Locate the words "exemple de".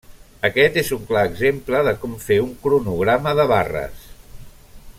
1.31-1.93